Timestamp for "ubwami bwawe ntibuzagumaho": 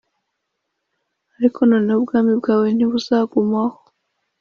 2.01-3.77